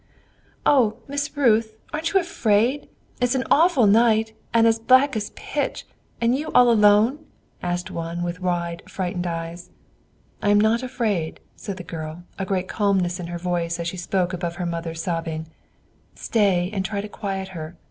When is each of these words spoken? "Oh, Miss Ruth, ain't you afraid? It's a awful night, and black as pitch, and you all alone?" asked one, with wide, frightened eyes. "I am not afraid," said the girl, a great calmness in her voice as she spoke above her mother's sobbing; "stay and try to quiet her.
"Oh, 0.65 0.97
Miss 1.07 1.37
Ruth, 1.37 1.75
ain't 1.93 2.11
you 2.11 2.19
afraid? 2.19 2.89
It's 3.21 3.35
a 3.35 3.43
awful 3.51 3.85
night, 3.85 4.33
and 4.51 4.67
black 4.87 5.15
as 5.15 5.29
pitch, 5.35 5.85
and 6.19 6.35
you 6.35 6.49
all 6.55 6.71
alone?" 6.71 7.23
asked 7.61 7.91
one, 7.91 8.23
with 8.23 8.39
wide, 8.39 8.81
frightened 8.89 9.27
eyes. 9.27 9.69
"I 10.41 10.49
am 10.49 10.59
not 10.59 10.81
afraid," 10.81 11.39
said 11.55 11.77
the 11.77 11.83
girl, 11.83 12.23
a 12.39 12.45
great 12.47 12.67
calmness 12.67 13.19
in 13.19 13.27
her 13.27 13.37
voice 13.37 13.79
as 13.79 13.87
she 13.87 13.97
spoke 13.97 14.33
above 14.33 14.55
her 14.55 14.65
mother's 14.65 15.03
sobbing; 15.03 15.45
"stay 16.15 16.71
and 16.73 16.83
try 16.83 16.99
to 16.99 17.07
quiet 17.07 17.49
her. 17.49 17.75